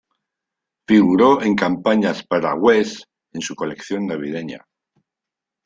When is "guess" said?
2.59-3.05